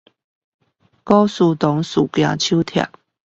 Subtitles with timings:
[0.03, 0.09] 古書堂事
[2.11, 2.89] 件手帖